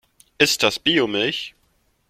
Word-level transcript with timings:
Ist 0.39 0.63
das 0.63 0.79
Biomilch? 0.79 1.53